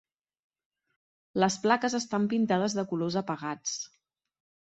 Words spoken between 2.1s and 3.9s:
pintades de colors apagats.